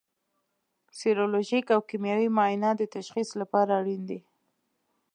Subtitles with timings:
[0.97, 4.19] سیرولوژیک او کیمیاوي معاینات د تشخیص لپاره اړین دي.